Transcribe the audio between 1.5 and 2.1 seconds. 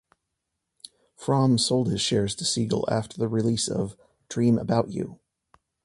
sold his